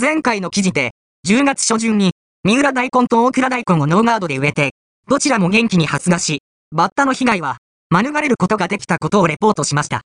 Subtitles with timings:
[0.00, 0.90] 前回の記事で、
[1.26, 2.10] 10月初旬に、
[2.42, 4.72] 三浦大根と大倉大根をノーガードで植えて、
[5.08, 6.42] どちらも元気に発芽し、
[6.74, 7.58] バッタの被害は
[7.90, 10.02] 免れることができたことをレポートしました。